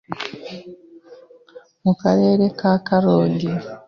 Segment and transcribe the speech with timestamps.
[1.83, 3.49] mu Karere ka Karongi